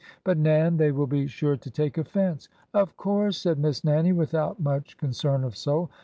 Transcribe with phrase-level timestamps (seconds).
[0.23, 4.59] "But, Nan, they will be sure to take offense." "Of course!" said Miss Nannie, without
[4.59, 5.91] much con cern of soul.